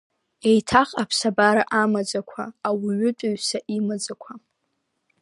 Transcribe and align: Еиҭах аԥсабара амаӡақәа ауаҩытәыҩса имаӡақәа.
Еиҭах 0.49 0.89
аԥсабара 1.03 1.63
амаӡақәа 1.81 2.43
ауаҩытәыҩса 2.67 3.59
имаӡақәа. 3.75 4.33